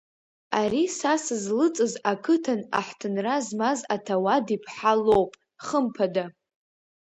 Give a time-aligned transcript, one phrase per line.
[0.59, 5.31] Ари са сызлыҵыз ақыҭан аҳҭынра змаз аҭауад иԥҳа лоуп,
[5.65, 6.25] хымԥада.